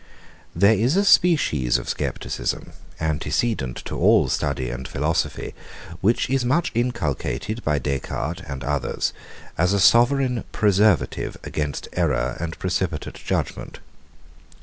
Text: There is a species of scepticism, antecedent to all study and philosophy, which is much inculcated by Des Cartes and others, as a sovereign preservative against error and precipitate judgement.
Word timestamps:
There 0.55 0.73
is 0.73 0.95
a 0.97 1.05
species 1.05 1.77
of 1.77 1.87
scepticism, 1.87 2.71
antecedent 2.99 3.77
to 3.85 3.99
all 3.99 4.29
study 4.29 4.71
and 4.71 4.87
philosophy, 4.87 5.53
which 5.99 6.27
is 6.27 6.43
much 6.43 6.71
inculcated 6.73 7.63
by 7.63 7.77
Des 7.77 7.99
Cartes 7.99 8.41
and 8.47 8.63
others, 8.63 9.13
as 9.59 9.73
a 9.73 9.79
sovereign 9.79 10.43
preservative 10.51 11.37
against 11.43 11.87
error 11.93 12.35
and 12.39 12.57
precipitate 12.57 13.13
judgement. 13.13 13.77